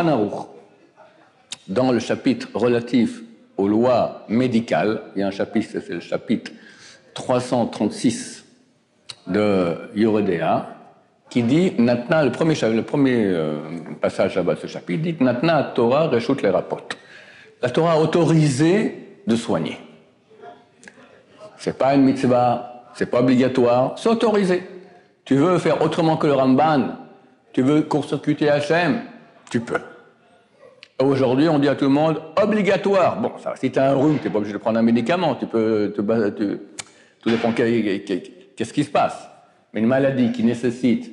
dans 1.67 1.91
le 1.91 2.00
chapitre 2.00 2.50
relatif 2.53 3.22
aux 3.58 3.67
lois 3.67 4.25
médicales, 4.27 5.01
il 5.15 5.22
y 5.22 5.24
a 5.24 5.27
un 5.27 5.32
chapitre, 5.32 5.67
c'est 5.72 5.93
le 5.93 6.00
chapitre 6.00 6.51
336 7.13 8.46
de 9.27 9.75
Yoredea, 9.96 10.67
qui 11.29 11.43
dit, 11.43 11.74
Natna, 11.79 12.24
le 12.24 12.32
premier, 12.32 12.53
le 12.53 12.84
premier 12.84 13.25
euh, 13.25 13.60
passage 14.01 14.36
là-bas 14.36 14.55
de 14.55 14.60
ce 14.60 14.67
chapitre, 14.67 15.01
dit 15.01 15.15
Natna 15.20 15.72
Torah 15.75 16.08
réchoute 16.08 16.41
les 16.41 16.50
rapports. 16.50 16.88
La 17.62 17.70
Torah 17.70 17.93
a 17.93 17.98
autorisé 17.98 19.20
de 19.25 19.36
soigner. 19.36 19.77
C'est 21.58 21.77
pas 21.77 21.96
une 21.96 22.03
mitzvah, 22.03 22.91
c'est 22.93 23.10
pas 23.10 23.22
obligatoire, 23.22 23.93
c'est 23.98 24.10
autorisé. 24.10 24.63
Tu 25.24 25.36
veux 25.36 25.58
faire 25.60 25.82
autrement 25.82 26.17
que 26.17 26.27
le 26.27 26.34
Ramban, 26.34 26.98
tu 27.53 27.62
veux 27.62 27.83
court-circuiter 27.83 28.50
Hachem, 28.50 29.01
tu 29.50 29.60
peux. 29.60 29.79
Aujourd'hui, 31.00 31.48
on 31.48 31.60
dit 31.60 31.67
à 31.67 31.75
tout 31.75 31.86
le 31.86 31.91
monde 31.91 32.22
obligatoire. 32.41 33.19
Bon, 33.19 33.31
si 33.55 33.72
tu 33.72 33.79
as 33.79 33.91
un 33.91 33.93
rhume, 33.93 34.17
tu 34.19 34.25
n'es 34.25 34.31
pas 34.31 34.39
obligé 34.39 34.53
de 34.53 34.57
prendre 34.57 34.79
un 34.79 34.83
médicament. 34.83 35.36
Tu 35.36 35.45
peux, 35.45 35.93
te, 35.95 36.01
tout 36.01 37.29
dépend 37.29 37.51
qu'est-ce 37.51 38.74
qui 38.74 38.83
se 38.83 38.89
passe. 38.89 39.29
Mais 39.74 39.79
une 39.79 39.88
maladie 39.88 40.31
qui 40.31 40.43
nécessite 40.43 41.12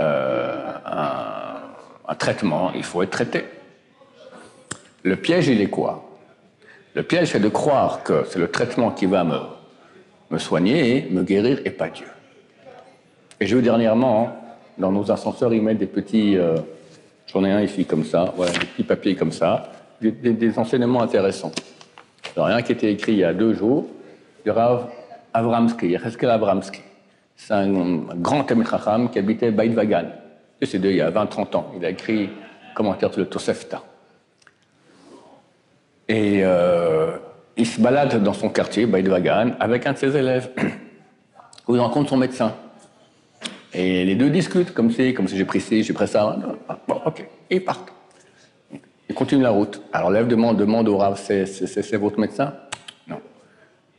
euh, 0.00 0.72
un, 0.84 2.14
traitement, 2.14 2.72
il 2.74 2.82
faut 2.82 3.02
être 3.02 3.10
traité. 3.10 3.44
Le 5.02 5.16
piège, 5.16 5.48
il 5.48 5.60
est 5.60 5.70
quoi? 5.70 6.10
Le 6.94 7.02
piège, 7.02 7.28
c'est 7.28 7.40
de 7.40 7.48
croire 7.48 8.02
que 8.02 8.24
c'est 8.28 8.38
le 8.38 8.50
traitement 8.50 8.90
qui 8.90 9.06
va 9.06 9.22
me, 9.24 9.38
me 10.30 10.38
soigner, 10.38 11.06
me 11.10 11.22
guérir, 11.22 11.60
et 11.64 11.70
pas 11.70 11.88
Dieu. 11.88 12.08
Et 13.38 13.46
je 13.46 13.56
veux 13.56 13.62
dernièrement, 13.62 14.39
dans 14.80 14.90
nos 14.90 15.10
ascenseurs, 15.10 15.52
ils 15.54 15.62
mettent 15.62 15.78
des 15.78 15.86
petits. 15.86 16.36
Euh, 16.36 16.56
J'en 17.32 17.44
ai 17.44 17.52
un 17.52 17.60
ici 17.60 17.84
comme 17.84 18.04
ça, 18.04 18.32
voilà, 18.36 18.50
des 18.52 18.66
petits 18.66 18.82
papiers 18.82 19.14
comme 19.14 19.30
ça, 19.30 19.70
des, 20.00 20.58
enseignements 20.58 21.00
intéressants. 21.00 21.52
Alors, 22.34 22.48
rien 22.48 22.60
qui 22.62 22.72
était 22.72 22.92
écrit 22.92 23.12
il 23.12 23.18
y 23.18 23.24
a 23.24 23.32
deux 23.32 23.54
jours, 23.54 23.86
du 24.44 24.50
Rav 24.50 24.88
Avramsky, 25.32 25.90
Yecheskel 25.90 26.28
Avramsky. 26.28 26.80
C'est 27.36 27.54
un, 27.54 27.98
grand 28.16 28.42
Tamil 28.42 28.66
qui 29.12 29.18
habitait 29.20 29.52
Baïd 29.52 29.74
Vagan. 29.74 30.06
C'est 30.60 30.74
il 30.74 30.96
y 30.96 31.00
a 31.00 31.10
20-30 31.10 31.56
ans. 31.56 31.72
Il 31.76 31.84
a 31.84 31.90
écrit 31.90 32.30
commentaire 32.74 33.12
sur 33.12 33.20
le 33.20 33.26
Tosefta. 33.26 33.82
Et 36.08 36.40
euh, 36.42 37.16
il 37.56 37.66
se 37.66 37.80
balade 37.80 38.22
dans 38.22 38.32
son 38.32 38.48
quartier, 38.48 38.86
Baïdwagan, 38.86 39.52
avec 39.60 39.86
un 39.86 39.92
de 39.92 39.98
ses 39.98 40.16
élèves. 40.16 40.50
où 41.68 41.76
il 41.76 41.80
rencontre 41.80 42.10
son 42.10 42.16
médecin. 42.16 42.52
Et 43.72 44.04
les 44.04 44.14
deux 44.14 44.30
discutent, 44.30 44.72
comme 44.72 44.90
si, 44.90 45.14
comme 45.14 45.28
si 45.28 45.36
j'ai 45.36 45.44
pris 45.44 45.60
ci, 45.60 45.82
j'ai 45.82 45.92
pris 45.92 46.08
ça. 46.08 46.38
Bon, 46.88 47.00
ok. 47.04 47.24
Et 47.50 47.56
ils 47.56 47.64
partent. 47.64 47.92
Ils 49.08 49.14
continuent 49.14 49.42
la 49.42 49.50
route. 49.50 49.82
Alors 49.92 50.10
l'élève 50.10 50.28
demande, 50.28 50.56
demande 50.56 50.88
au 50.88 50.96
Rav, 50.96 51.20
c'est 51.20 51.96
votre 51.96 52.18
médecin? 52.18 52.54
Non. 53.08 53.20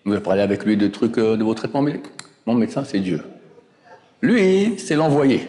Vous 0.06 0.20
parlé 0.20 0.42
avec 0.42 0.66
lui 0.66 0.78
de 0.78 0.88
trucs 0.88 1.18
euh, 1.18 1.36
de 1.36 1.44
vos 1.44 1.54
traitements 1.54 1.82
médicaux 1.82 2.10
Mon 2.46 2.54
médecin, 2.54 2.84
c'est 2.84 3.00
Dieu. 3.00 3.22
Lui, 4.22 4.78
c'est 4.78 4.96
l'envoyé. 4.96 5.48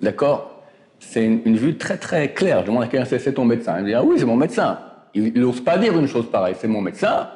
D'accord? 0.00 0.62
C'est 0.98 1.24
une, 1.24 1.56
vue 1.56 1.76
très 1.76 1.96
très 1.96 2.32
claire. 2.32 2.60
Je 2.62 2.66
demande 2.66 2.82
à 2.82 2.88
quelqu'un, 2.88 3.06
c'est 3.06 3.32
ton 3.32 3.44
médecin? 3.44 3.78
Il 3.78 3.86
dit, 3.86 3.94
ah 3.94 4.02
oui, 4.02 4.16
c'est 4.18 4.24
mon 4.24 4.36
médecin. 4.36 4.78
Il 5.14 5.32
n'ose 5.40 5.60
pas 5.60 5.78
dire 5.78 5.98
une 5.98 6.06
chose 6.06 6.30
pareille. 6.30 6.56
C'est 6.58 6.68
mon 6.68 6.80
médecin. 6.80 7.30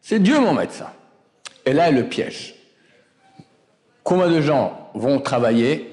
C'est 0.00 0.18
Dieu 0.18 0.38
mon 0.38 0.54
médecin. 0.54 0.88
Et 1.66 1.72
là 1.72 1.88
est 1.88 1.92
le 1.92 2.04
piège. 2.04 2.54
Combien 4.02 4.28
de 4.28 4.40
gens 4.40 4.81
vont 4.94 5.20
travailler 5.20 5.88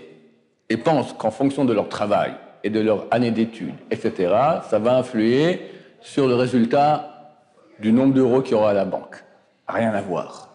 et 0.70 0.78
pensent 0.78 1.14
qu'en 1.14 1.32
fonction 1.32 1.66
de 1.66 1.74
leur 1.74 1.90
travail 1.90 2.34
et 2.64 2.70
de 2.70 2.80
leur 2.80 3.08
année 3.12 3.32
d'études, 3.32 3.76
etc., 3.92 4.34
ça 4.70 4.80
va 4.80 4.98
influer 4.98 5.62
sur 6.02 6.28
le 6.28 6.36
résultat 6.36 7.36
du 7.80 7.92
nombre 7.92 8.14
d'euros 8.14 8.42
qu'il 8.42 8.54
y 8.54 8.56
aura 8.56 8.72
à 8.72 8.74
la 8.74 8.86
banque 8.86 9.24
Rien 9.68 9.94
à 9.94 10.02
voir. 10.02 10.50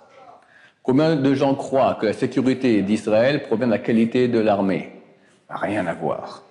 Combien 0.82 1.14
de 1.14 1.34
gens 1.34 1.54
croient 1.54 1.96
que 2.00 2.06
la 2.06 2.12
sécurité 2.12 2.82
d'Israël 2.82 3.42
provient 3.42 3.66
de 3.66 3.72
la 3.72 3.78
qualité 3.78 4.26
de 4.26 4.40
l'armée? 4.40 4.92
Rien 5.48 5.86
à 5.86 5.94
voir. 5.94 6.42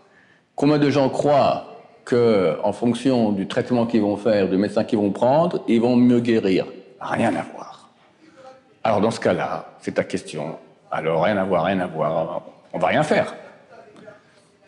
Combien 0.55 0.77
de 0.77 0.89
gens 0.89 1.09
croient 1.09 1.67
que, 2.05 2.57
en 2.63 2.71
fonction 2.71 3.31
du 3.31 3.47
traitement 3.47 3.85
qu'ils 3.85 4.01
vont 4.01 4.17
faire, 4.17 4.47
du 4.47 4.57
médecin 4.57 4.85
qu'ils 4.85 4.97
vont 4.97 5.11
prendre, 5.11 5.63
ils 5.67 5.81
vont 5.81 5.95
mieux 5.97 6.21
guérir? 6.21 6.65
Rien 7.01 7.35
à 7.35 7.43
voir. 7.53 7.89
Alors 8.83 9.01
dans 9.01 9.11
ce 9.11 9.19
cas-là, 9.19 9.65
c'est 9.79 9.95
ta 9.95 10.03
question. 10.03 10.57
Alors 10.95 11.23
rien 11.23 11.37
à 11.37 11.43
voir, 11.43 11.63
rien 11.63 11.79
à 11.79 11.87
voir, 11.87 12.43
on 12.71 12.77
va 12.77 12.87
rien 12.87 13.01
faire. 13.01 13.33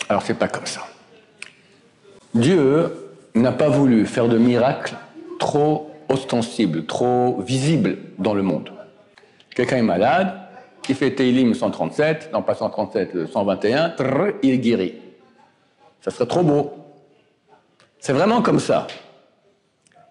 Alors 0.10 0.24
c'est 0.24 0.34
pas 0.34 0.48
comme 0.48 0.66
ça. 0.66 0.82
Dieu 2.34 2.92
n'a 3.36 3.52
pas 3.52 3.70
voulu 3.70 4.08
faire 4.08 4.28
de 4.28 4.40
miracles 4.40 4.96
trop 5.38 5.92
ostensibles, 6.10 6.88
trop 6.88 7.40
visibles 7.42 7.98
dans 8.18 8.34
le 8.34 8.42
monde. 8.42 8.72
Quelqu'un 9.56 9.78
est 9.78 9.84
malade, 9.84 10.34
il 10.90 10.96
fait 10.96 11.12
Teilim 11.12 11.54
137, 11.54 12.32
non 12.34 12.42
pas 12.42 12.56
137, 12.56 13.28
121, 13.32 13.94
il 14.42 14.60
guérit. 14.60 14.96
Ça 16.02 16.10
serait 16.10 16.26
trop 16.26 16.42
beau. 16.42 16.74
C'est 18.00 18.14
vraiment 18.14 18.42
comme 18.42 18.60
ça. 18.60 18.88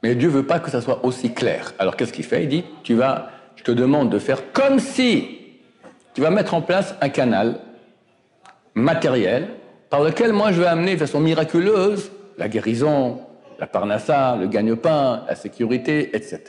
Mais 0.04 0.14
Dieu 0.14 0.28
veut 0.28 0.46
pas 0.46 0.60
que 0.60 0.70
ça 0.70 0.80
soit 0.80 1.04
aussi 1.04 1.34
clair. 1.34 1.72
Alors 1.80 1.96
qu'est-ce 1.96 2.12
qu'il 2.12 2.24
fait? 2.24 2.44
Il 2.44 2.48
dit, 2.50 2.64
tu 2.84 2.94
vas, 2.94 3.30
je 3.56 3.64
te 3.64 3.72
demande 3.72 4.10
de 4.10 4.20
faire 4.20 4.52
comme 4.52 4.78
si 4.78 5.33
tu 6.14 6.20
vas 6.20 6.30
mettre 6.30 6.54
en 6.54 6.62
place 6.62 6.94
un 7.00 7.08
canal 7.08 7.60
matériel 8.74 9.48
par 9.90 10.02
lequel 10.02 10.32
moi 10.32 10.52
je 10.52 10.60
vais 10.60 10.66
amener 10.66 10.94
de 10.94 11.00
façon 11.00 11.20
miraculeuse 11.20 12.10
la 12.38 12.48
guérison, 12.48 13.20
la 13.58 13.66
parnassa, 13.66 14.36
le 14.40 14.46
gagne-pain, 14.48 15.24
la 15.28 15.34
sécurité, 15.34 16.10
etc. 16.16 16.40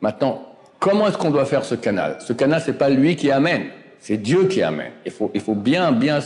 Maintenant, 0.00 0.42
comment 0.78 1.08
est-ce 1.08 1.18
qu'on 1.18 1.30
doit 1.30 1.44
faire 1.44 1.64
ce 1.64 1.74
canal? 1.74 2.16
Ce 2.20 2.32
canal, 2.32 2.60
c'est 2.64 2.78
pas 2.78 2.88
lui 2.88 3.16
qui 3.16 3.30
amène, 3.30 3.66
c'est 3.98 4.16
Dieu 4.16 4.44
qui 4.44 4.62
amène. 4.62 4.92
Il 5.04 5.12
faut, 5.12 5.30
il 5.34 5.40
faut 5.40 5.54
bien, 5.54 5.92
bien 5.92 6.20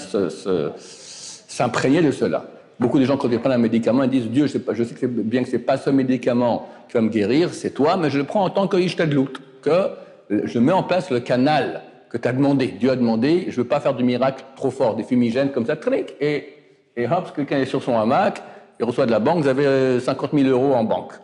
s'imprégner 1.49 2.03
de 2.03 2.11
cela. 2.11 2.45
Beaucoup 2.79 2.99
de 2.99 3.05
gens, 3.05 3.17
quand 3.17 3.31
ils 3.31 3.39
prennent 3.41 3.53
un 3.53 3.59
médicament, 3.59 4.03
ils 4.03 4.11
disent 4.11 4.29
Dieu, 4.29 4.47
je 4.47 4.53
sais, 4.53 4.59
pas, 4.59 4.75
je 4.75 4.85
bien 5.07 5.43
que 5.43 5.49
c'est 5.49 5.59
pas 5.59 5.79
ce 5.79 5.89
médicament 5.89 6.69
qui 6.89 6.95
va 6.95 7.01
me 7.01 7.09
guérir, 7.09 7.55
c'est 7.55 7.71
toi, 7.71 7.97
mais 7.97 8.11
je 8.11 8.19
le 8.19 8.25
prends 8.25 8.45
en 8.45 8.51
tant 8.51 8.69
que 8.69 8.77
Ishtadlout, 8.77 9.33
que 9.63 9.89
je 10.31 10.59
mets 10.59 10.73
en 10.73 10.83
place 10.83 11.11
le 11.11 11.21
canal 11.21 11.83
que 12.11 12.17
tu 12.17 12.29
as 12.29 12.33
demandé. 12.33 12.69
Dieu 12.69 12.91
a 12.91 12.97
demandé, 12.97 13.47
je 13.49 13.53
ne 13.53 13.57
veux 13.57 13.69
pas 13.69 13.81
faire 13.81 13.95
du 13.95 14.05
miracle 14.05 14.45
trop 14.57 14.71
fort, 14.71 14.97
des 14.97 15.03
fumigènes 15.03 15.51
comme 15.53 15.67
ça, 15.67 15.77
tric, 15.77 16.15
et, 16.21 16.55
et 16.97 17.07
hop, 17.07 17.33
quelqu'un 17.35 17.59
est 17.59 17.67
sur 17.67 17.83
son 17.83 17.99
hamac, 17.99 18.43
il 18.79 18.85
reçoit 18.85 19.07
de 19.07 19.11
la 19.11 19.19
banque, 19.19 19.43
vous 19.43 19.49
avez 19.49 20.01
50 20.01 20.31
000 20.33 20.49
euros 20.49 20.75
en 20.75 20.85
banque. 20.85 21.15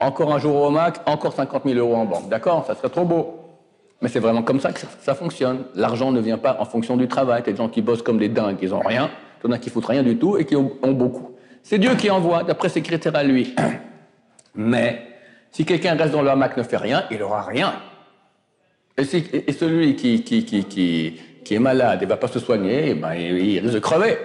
Encore 0.00 0.32
un 0.32 0.38
jour 0.38 0.54
au 0.54 0.66
hamac, 0.66 1.00
encore 1.06 1.32
50 1.32 1.62
000 1.64 1.78
euros 1.78 1.96
en 1.96 2.04
banque. 2.04 2.28
D'accord 2.28 2.64
Ça 2.66 2.74
serait 2.74 2.88
trop 2.88 3.04
beau. 3.04 3.34
Mais 4.00 4.08
c'est 4.08 4.20
vraiment 4.20 4.42
comme 4.42 4.60
ça 4.60 4.72
que 4.72 4.80
ça, 5.00 5.14
fonctionne. 5.14 5.64
L'argent 5.74 6.12
ne 6.12 6.20
vient 6.20 6.38
pas 6.38 6.56
en 6.60 6.64
fonction 6.64 6.96
du 6.96 7.08
travail. 7.08 7.40
A 7.40 7.42
des 7.42 7.56
gens 7.56 7.68
qui 7.68 7.82
bossent 7.82 8.02
comme 8.02 8.18
des 8.18 8.28
dingues, 8.28 8.58
ils 8.62 8.70
n'ont 8.70 8.80
rien. 8.80 9.10
Il 9.42 9.48
y 9.48 9.50
en 9.50 9.56
a 9.56 9.58
qui 9.58 9.70
foutent 9.70 9.86
rien 9.86 10.04
du 10.04 10.16
tout 10.16 10.36
et 10.36 10.44
qui 10.44 10.54
ont, 10.54 10.70
ont 10.82 10.92
beaucoup. 10.92 11.32
C'est 11.64 11.78
Dieu 11.78 11.94
qui 11.96 12.10
envoie, 12.10 12.44
d'après 12.44 12.68
ses 12.68 12.80
critères 12.80 13.16
à 13.16 13.24
lui. 13.24 13.56
Mais 14.54 15.02
si 15.50 15.64
quelqu'un 15.64 15.96
reste 15.96 16.12
dans 16.12 16.22
le 16.22 16.30
hamac 16.30 16.56
ne 16.56 16.62
fait 16.62 16.76
rien, 16.76 17.04
il 17.10 17.18
n'aura 17.18 17.42
rien. 17.42 17.74
Et, 18.98 19.52
celui 19.52 19.94
qui, 19.94 20.24
qui, 20.24 20.44
qui, 20.44 20.64
qui, 20.64 21.54
est 21.54 21.58
malade 21.60 22.02
et 22.02 22.04
ne 22.04 22.08
va 22.10 22.16
pas 22.16 22.26
se 22.26 22.40
soigner, 22.40 22.90
eh 22.90 22.94
ben, 22.94 23.14
il, 23.14 23.60
risque 23.60 23.74
de 23.74 23.78
crever. 23.78 24.18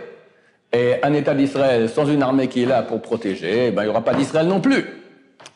Et 0.73 0.95
un 1.03 1.13
État 1.13 1.35
d'Israël 1.35 1.87
sans 1.89 2.07
une 2.07 2.23
armée 2.23 2.47
qui 2.47 2.63
est 2.63 2.65
là 2.65 2.81
pour 2.81 2.99
protéger, 2.99 3.67
eh 3.67 3.71
ben, 3.71 3.83
il 3.83 3.85
n'y 3.85 3.91
aura 3.91 4.03
pas 4.03 4.15
d'Israël 4.15 4.47
non 4.47 4.59
plus. 4.59 4.83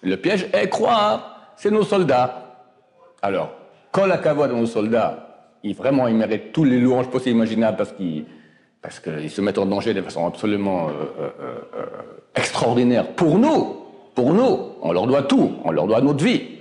Le 0.04 0.18
piège 0.18 0.48
est 0.54 0.70
croire, 0.70 1.54
c'est 1.58 1.72
nos 1.72 1.82
soldats. 1.82 2.68
Alors, 3.24 3.52
quand 3.92 4.06
la 4.06 4.20
cavoie 4.20 4.48
de 4.48 4.54
nos 4.54 4.68
soldats, 4.68 5.56
ils, 5.64 5.74
vraiment, 5.74 6.08
ils 6.08 6.16
méritent 6.16 6.52
tous 6.54 6.64
les 6.64 6.78
louanges 6.80 7.10
possibles 7.10 7.38
imaginables 7.38 7.78
parce 7.78 7.94
qu'ils 7.94 8.26
parce 8.80 9.02
se 9.02 9.42
mettent 9.42 9.58
en 9.58 9.66
danger 9.66 9.96
de 9.96 10.02
façon 10.04 10.28
absolument 10.28 10.90
euh, 10.90 10.92
euh, 11.20 11.30
euh, 11.42 11.86
extraordinaire 12.36 13.08
pour 13.16 13.40
nous. 13.40 13.84
Pour 14.14 14.34
nous, 14.34 14.60
on 14.82 14.92
leur 14.92 15.08
doit 15.08 15.24
tout, 15.24 15.54
on 15.64 15.72
leur 15.72 15.88
doit 15.88 16.02
notre 16.02 16.24
vie. 16.24 16.57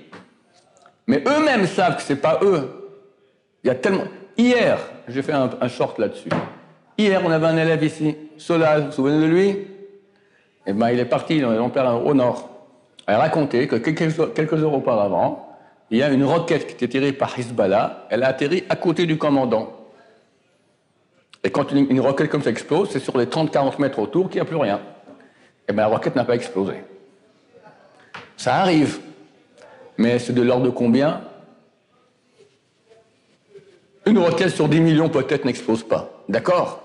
Mais 1.06 1.22
eux-mêmes 1.26 1.66
savent 1.66 1.96
que 1.96 2.02
c'est 2.02 2.16
pas 2.16 2.40
eux. 2.42 2.68
Il 3.62 3.68
y 3.68 3.70
a 3.70 3.74
tellement. 3.74 4.04
Hier, 4.36 4.78
j'ai 5.08 5.22
fait 5.22 5.32
un, 5.32 5.68
short 5.68 5.98
là-dessus. 5.98 6.28
Hier, 6.98 7.22
on 7.24 7.30
avait 7.30 7.46
un 7.46 7.56
élève 7.56 7.82
ici, 7.82 8.16
Solal, 8.36 8.80
vous 8.80 8.86
vous 8.86 8.92
souvenez 8.92 9.20
de 9.20 9.26
lui? 9.26 9.66
Eh 10.66 10.72
ben, 10.72 10.90
il 10.90 10.98
est 10.98 11.04
parti 11.04 11.42
au 11.44 12.14
nord. 12.14 12.50
Elle 13.06 13.14
a 13.14 13.18
raconté 13.18 13.68
que 13.68 13.76
quelques, 13.76 14.34
quelques 14.34 14.54
heures 14.54 14.74
auparavant, 14.74 15.56
il 15.90 15.98
y 15.98 16.02
a 16.02 16.10
une 16.10 16.24
roquette 16.24 16.66
qui 16.66 16.74
était 16.74 16.88
tirée 16.88 17.12
par 17.12 17.38
Hezbollah. 17.38 18.06
Elle 18.10 18.24
a 18.24 18.28
atterri 18.28 18.64
à 18.68 18.76
côté 18.76 19.06
du 19.06 19.16
commandant. 19.16 19.72
Et 21.44 21.50
quand 21.50 21.70
une, 21.70 21.86
une 21.90 22.00
roquette 22.00 22.28
comme 22.28 22.42
ça 22.42 22.50
explose, 22.50 22.90
c'est 22.90 22.98
sur 22.98 23.16
les 23.16 23.26
30-40 23.26 23.80
mètres 23.80 24.00
autour 24.00 24.28
qu'il 24.28 24.40
n'y 24.40 24.42
a 24.42 24.44
plus 24.44 24.56
rien. 24.56 24.80
Eh 25.68 25.72
bien, 25.72 25.82
la 25.82 25.88
roquette 25.88 26.16
n'a 26.16 26.24
pas 26.24 26.34
explosé. 26.34 26.74
Ça 28.36 28.56
arrive. 28.56 29.00
Mais 29.98 30.18
c'est 30.18 30.32
de 30.32 30.42
l'ordre 30.42 30.66
de 30.66 30.70
combien 30.70 31.22
Une 34.04 34.18
roquette 34.18 34.50
sur 34.50 34.68
10 34.68 34.80
millions 34.80 35.08
peut-être 35.08 35.44
n'explose 35.44 35.82
pas. 35.82 36.22
D'accord 36.28 36.82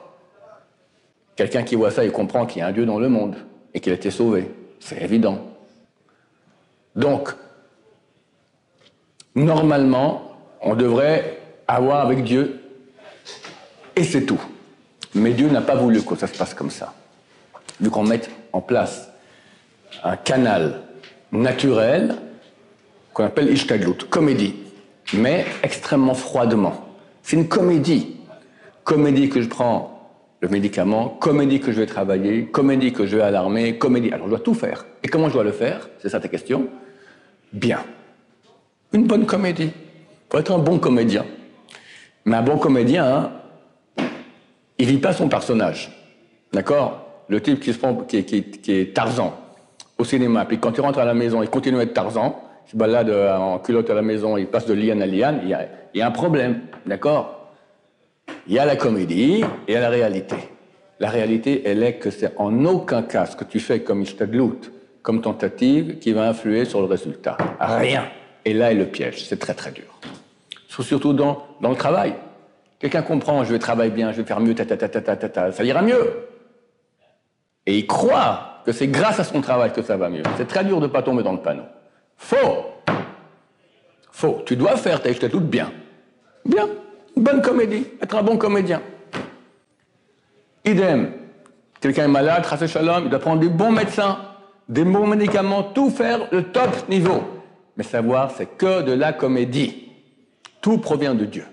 Quelqu'un 1.36 1.64
qui 1.64 1.76
voit 1.76 1.92
ça, 1.92 2.04
il 2.04 2.12
comprend 2.12 2.46
qu'il 2.46 2.60
y 2.60 2.62
a 2.62 2.68
un 2.68 2.72
Dieu 2.72 2.86
dans 2.86 3.00
le 3.00 3.10
monde 3.10 3.36
et 3.74 3.80
qu'il 3.80 3.92
a 3.92 3.96
été 3.96 4.12
sauvé. 4.12 4.52
C'est 4.80 5.02
évident. 5.02 5.40
Donc, 6.96 7.30
normalement, 9.36 10.38
on 10.62 10.76
devrait 10.76 11.40
avoir 11.68 12.02
avec 12.02 12.24
Dieu, 12.24 12.60
et 13.96 14.04
c'est 14.04 14.24
tout. 14.24 14.42
Mais 15.14 15.32
Dieu 15.32 15.50
n'a 15.50 15.62
pas 15.62 15.76
voulu 15.76 16.02
que 16.04 16.16
ça 16.16 16.28
se 16.28 16.38
passe 16.38 16.54
comme 16.54 16.70
ça. 16.70 16.94
Vu 17.80 17.90
qu'on 17.90 18.04
mette 18.04 18.30
en 18.54 18.62
place 18.62 19.10
un 20.04 20.16
canal 20.16 20.82
naturel 21.32 22.16
qu'on 23.14 23.26
appelle 23.26 23.52
Ishtaglut, 23.52 24.06
comédie, 24.10 24.56
mais 25.14 25.46
extrêmement 25.64 26.14
froidement. 26.14 26.88
C'est 27.24 27.36
une 27.36 27.48
comédie. 27.48 28.18
Comédie 28.84 29.30
que 29.30 29.42
je 29.42 29.48
prends 29.48 29.92
le 30.42 30.50
médicament, 30.50 31.10
comédie 31.20 31.60
que 31.60 31.72
je 31.72 31.80
vais 31.80 31.86
travailler, 31.86 32.46
comédie 32.46 32.94
que 32.94 33.06
je 33.06 33.18
vais 33.18 33.24
à 33.24 33.32
l'armée, 33.32 33.78
comédie. 33.78 34.12
Alors 34.12 34.26
je 34.26 34.32
dois 34.32 34.40
tout 34.40 34.56
faire. 34.56 34.86
Et 35.04 35.08
comment 35.08 35.30
je 35.30 35.34
dois 35.34 35.44
le 35.44 35.52
faire? 35.52 35.88
C'est 36.00 36.10
ça 36.10 36.20
ta 36.20 36.28
question? 36.28 36.68
Bien. 37.54 37.80
Une 38.92 39.06
bonne 39.06 39.26
comédie. 39.26 39.72
Pour 40.28 40.40
être 40.40 40.52
un 40.52 40.60
bon 40.60 40.80
comédien. 40.80 41.26
Mais 42.26 42.38
un 42.38 42.42
bon 42.42 42.58
comédien, 42.58 43.06
hein, 43.06 43.32
il 44.78 44.88
vit 44.88 44.98
pas 44.98 45.14
son 45.14 45.28
personnage. 45.28 45.92
D'accord? 46.52 47.06
Le 47.28 47.42
type 47.42 47.60
qui, 47.60 47.72
se 47.72 47.78
prend, 47.78 47.96
qui, 47.96 48.24
qui, 48.24 48.72
est 48.72 48.96
Tarzan 48.96 49.38
au 49.98 50.04
cinéma, 50.04 50.46
puis 50.46 50.58
quand 50.58 50.76
il 50.76 50.82
rentre 50.82 51.00
à 51.00 51.06
la 51.06 51.14
maison, 51.14 51.44
il 51.44 51.50
continue 51.50 51.78
à 51.78 51.84
être 51.84 51.94
Tarzan, 51.94 52.42
se 52.72 52.78
balade 52.78 53.10
euh, 53.10 53.36
en 53.36 53.60
culotte 53.60 53.90
à 53.90 53.94
la 53.94 54.02
maison, 54.02 54.38
il 54.38 54.48
passe 54.48 54.66
de 54.66 54.74
liane 54.74 55.02
à 55.02 55.06
liane, 55.06 55.42
il 55.44 55.50
y 55.50 55.54
a, 55.54 55.68
il 55.94 56.02
un 56.02 56.12
problème, 56.12 56.62
d'accord? 56.86 57.50
Il 58.48 58.54
y 58.54 58.60
a 58.60 58.66
la 58.66 58.78
comédie 58.78 59.42
et 59.42 59.46
il 59.68 59.74
y 59.74 59.78
a 59.78 59.82
la 59.82 59.90
réalité. 59.90 60.38
La 61.00 61.10
réalité, 61.10 61.64
elle 61.66 61.84
est 61.84 61.96
que 61.96 62.10
c'est 62.12 62.32
en 62.38 62.64
aucun 62.64 63.04
cas 63.04 63.26
ce 63.26 63.36
que 63.36 63.44
tu 63.44 63.60
fais 63.60 63.82
comme 63.82 64.02
ishtadlout, 64.04 64.72
comme 65.02 65.22
tentative, 65.22 66.00
qui 66.00 66.14
va 66.14 66.30
influer 66.30 66.64
sur 66.64 66.80
le 66.80 66.86
résultat. 66.86 67.36
Rien. 67.60 68.06
Et 68.46 68.54
là 68.54 68.72
est 68.72 68.76
le 68.76 68.86
piège. 68.86 69.26
C'est 69.26 69.40
très 69.40 69.54
très 69.54 69.72
dur. 69.72 70.00
Surtout 70.70 71.12
dans, 71.12 71.46
le 71.62 71.76
travail. 71.76 72.14
Quelqu'un 72.80 73.02
comprend, 73.02 73.44
je 73.44 73.52
vais 73.52 73.60
travailler 73.60 73.92
bien, 73.92 74.14
je 74.14 74.22
vais 74.22 74.28
faire 74.28 74.40
mieux, 74.40 74.56
ta, 74.56 75.52
ça 75.52 75.64
ira 75.64 75.82
mieux. 75.82 76.28
Et 77.66 77.78
il 77.78 77.86
croit 77.86 78.62
que 78.66 78.72
c'est 78.72 78.88
grâce 78.88 79.20
à 79.20 79.24
son 79.26 79.42
travail 79.42 79.74
que 79.74 79.82
ça 79.82 79.98
va 79.98 80.10
mieux. 80.10 80.24
C'est 80.38 80.48
très 80.48 80.64
dur 80.64 80.78
de 80.78 80.88
ne 80.88 80.92
pas 80.92 81.04
tomber 81.04 81.22
dans 81.22 81.34
le 81.34 81.40
panneau. 81.40 81.64
Faux. 82.22 82.66
Faux. 84.12 84.44
Tu 84.46 84.56
dois 84.56 84.78
faire 84.78 85.02
ta 85.02 85.12
tout 85.12 85.42
bien. 85.42 85.72
Bien. 86.46 86.70
bonne 87.18 87.42
comédie. 87.42 87.88
Être 88.02 88.16
un 88.16 88.24
bon 88.24 88.38
comédien. 88.38 88.82
Idem. 90.64 91.12
Quelqu'un 91.82 92.06
est 92.06 92.08
malade, 92.08 92.46
shalom, 92.68 93.06
il 93.06 93.10
doit 93.10 93.20
prendre 93.20 93.42
des 93.42 93.50
bons 93.50 93.72
médecins, 93.72 94.20
des 94.70 94.84
bons 94.84 95.08
médicaments, 95.08 95.64
tout 95.64 95.90
faire 95.90 96.28
le 96.32 96.44
top 96.44 96.88
niveau. 96.88 97.24
Mais 97.76 97.84
savoir, 97.84 98.32
c'est 98.32 98.56
que 98.56 98.84
de 98.84 98.94
la 98.94 99.14
comédie. 99.14 99.90
Tout 100.62 100.78
provient 100.78 101.16
de 101.16 101.26
Dieu. 101.26 101.46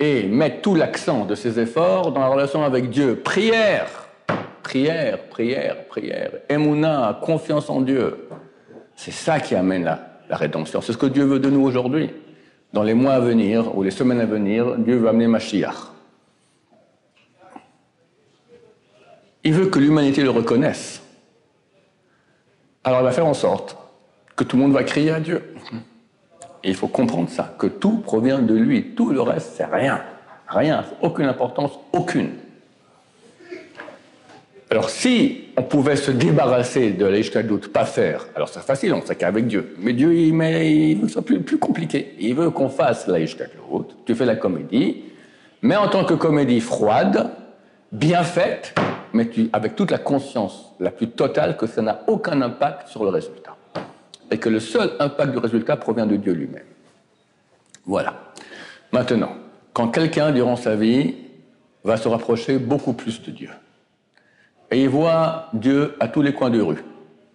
Et 0.00 0.24
mettre 0.24 0.62
tout 0.62 0.74
l'accent 0.74 1.24
de 1.24 1.36
ses 1.36 1.60
efforts 1.60 2.10
dans 2.10 2.20
la 2.20 2.26
relation 2.26 2.64
avec 2.64 2.90
Dieu. 2.90 3.20
Prière, 3.24 4.08
prière, 4.64 5.28
prière, 5.28 5.86
prière. 5.86 6.32
Emouna, 6.48 7.20
confiance 7.22 7.70
en 7.70 7.80
Dieu. 7.80 8.28
C'est 8.96 9.12
ça 9.12 9.40
qui 9.40 9.54
amène 9.54 9.84
la, 9.84 10.10
rédemption. 10.30 10.80
C'est 10.80 10.92
ce 10.92 10.98
que 10.98 11.06
Dieu 11.06 11.24
veut 11.24 11.38
de 11.38 11.50
nous 11.50 11.62
aujourd'hui. 11.62 12.10
Dans 12.72 12.82
les 12.82 12.94
mois 12.94 13.14
à 13.14 13.20
venir 13.20 13.76
ou 13.76 13.82
les 13.82 13.90
semaines 13.90 14.20
à 14.20 14.26
venir, 14.26 14.76
Dieu 14.78 14.96
veut 14.96 15.08
amener 15.08 15.26
Mashiach. 15.28 15.92
Il 19.44 19.52
veut 19.52 19.66
que 19.66 19.78
l'humanité 19.78 20.22
le 20.22 20.30
reconnaisse. 20.30 21.02
Alors 22.82 23.00
il 23.00 23.04
va 23.04 23.12
faire 23.12 23.26
en 23.26 23.34
sorte 23.34 23.76
que 24.34 24.44
tout 24.44 24.56
le 24.56 24.62
monde 24.62 24.72
va 24.72 24.82
crier 24.82 25.10
à 25.10 25.20
Dieu. 25.20 25.54
Il 26.64 26.74
faut 26.74 26.88
comprendre 26.88 27.28
ça, 27.28 27.54
que 27.58 27.66
tout 27.66 27.98
provient 27.98 28.40
de 28.40 28.54
lui. 28.54 28.94
Tout 28.94 29.10
le 29.10 29.20
reste, 29.20 29.52
c'est 29.56 29.66
rien. 29.66 30.02
Rien, 30.48 30.84
aucune 31.02 31.26
importance, 31.26 31.72
aucune. 31.92 32.30
Alors 34.74 34.90
si 34.90 35.44
on 35.56 35.62
pouvait 35.62 35.94
se 35.94 36.10
débarrasser 36.10 36.90
de 36.90 37.06
l'Ishtadout, 37.06 37.70
pas 37.72 37.84
faire, 37.84 38.26
alors 38.34 38.48
c'est 38.48 38.58
facile, 38.58 38.92
on 38.92 39.06
sait 39.06 39.14
qu'avec 39.14 39.46
Dieu. 39.46 39.76
Mais 39.78 39.92
Dieu, 39.92 40.12
il, 40.12 40.34
met, 40.34 40.68
il 40.68 40.96
veut 40.96 41.02
que 41.02 41.06
ce 41.06 41.12
soit 41.12 41.22
plus, 41.22 41.58
compliqué. 41.58 42.16
Il 42.18 42.34
veut 42.34 42.50
qu'on 42.50 42.68
fasse 42.68 43.06
l'Ishtadout, 43.06 43.86
tu 44.04 44.16
fais 44.16 44.24
la 44.24 44.34
comédie, 44.34 45.04
mais 45.62 45.76
en 45.76 45.86
tant 45.86 46.04
que 46.04 46.14
comédie 46.14 46.58
froide, 46.58 47.30
bien 47.92 48.24
faite, 48.24 48.74
mais 49.12 49.30
avec 49.52 49.76
toute 49.76 49.92
la 49.92 49.98
conscience 49.98 50.72
la 50.80 50.90
plus 50.90 51.08
totale 51.08 51.56
que 51.56 51.68
ça 51.68 51.80
n'a 51.80 52.02
aucun 52.08 52.42
impact 52.42 52.88
sur 52.88 53.04
le 53.04 53.10
résultat. 53.10 53.54
Et 54.32 54.38
que 54.38 54.48
le 54.48 54.58
seul 54.58 54.90
impact 54.98 55.30
du 55.30 55.38
résultat 55.38 55.76
provient 55.76 56.06
de 56.06 56.16
Dieu 56.16 56.32
lui-même. 56.32 56.66
Voilà. 57.86 58.14
Maintenant, 58.90 59.36
quand 59.72 59.86
quelqu'un, 59.86 60.32
durant 60.32 60.56
sa 60.56 60.74
vie, 60.74 61.14
va 61.84 61.96
se 61.96 62.08
rapprocher 62.08 62.58
beaucoup 62.58 62.94
plus 62.94 63.22
de 63.22 63.30
Dieu, 63.30 63.50
et 64.70 64.82
il 64.82 64.88
voit 64.88 65.48
Dieu 65.52 65.96
à 66.00 66.08
tous 66.08 66.22
les 66.22 66.32
coins 66.32 66.50
de 66.50 66.60
rue, 66.60 66.82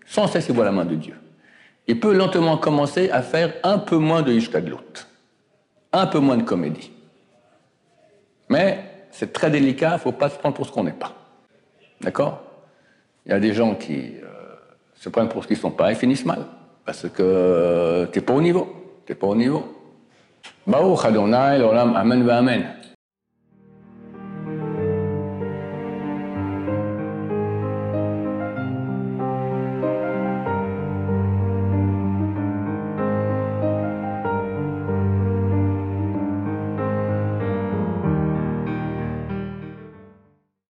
sans 0.06 0.28
cesse 0.28 0.48
il 0.50 0.56
voit 0.56 0.66
la 0.66 0.72
main 0.72 0.86
de 0.86 0.96
Dieu, 0.96 1.16
il 1.88 2.00
peut 2.00 2.14
lentement 2.14 2.58
commencer 2.58 3.10
à 3.10 3.22
faire 3.22 3.54
un 3.64 3.80
peu 3.80 3.98
moins 3.98 4.22
de 4.22 4.32
Ishkadlout, 4.32 5.08
un 5.92 6.08
peu 6.08 6.20
moins 6.20 6.38
de 6.38 6.44
comédie. 6.44 6.92
Mais 8.50 8.84
c'est 9.12 9.34
très 9.34 9.50
délicat, 9.50 9.92
il 9.92 9.94
ne 9.94 10.00
faut 10.00 10.12
pas 10.12 10.30
se 10.30 10.38
prendre 10.38 10.56
pour 10.56 10.66
ce 10.66 10.72
qu'on 10.72 10.84
n'est 10.84 10.92
pas. 10.92 11.14
D'accord? 12.02 12.42
Il 13.26 13.32
y 13.32 13.36
a 13.36 13.40
des 13.40 13.54
gens 13.54 13.76
qui 13.76 14.14
euh, 14.24 14.28
se 14.96 15.10
prennent 15.10 15.30
pour 15.30 15.44
ce 15.44 15.48
qu'ils 15.48 15.58
ne 15.58 15.62
sont 15.62 15.72
pas 15.72 15.92
et 15.92 15.96
finissent 15.96 16.26
mal. 16.26 16.46
Parce 16.86 17.08
que 17.10 17.22
euh, 17.22 18.06
tu 18.12 18.20
n'es 18.20 18.26
pas 18.26 18.34
au 18.34 18.42
niveau. 18.42 19.02
Tu 19.06 19.12
n'es 19.12 19.16
pas 19.16 19.28
au 19.28 19.36
niveau. 19.36 19.76
Amen, 21.96 22.30
amen. 22.30 22.79